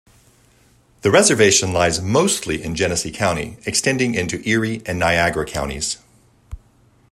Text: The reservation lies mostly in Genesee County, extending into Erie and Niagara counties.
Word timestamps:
The 1.03 1.11
reservation 1.11 1.73
lies 1.73 2.01
mostly 2.01 2.63
in 2.63 2.73
Genesee 2.73 3.11
County, 3.11 3.57
extending 3.67 4.15
into 4.15 4.41
Erie 4.49 4.81
and 4.87 4.97
Niagara 4.97 5.45
counties. 5.45 5.99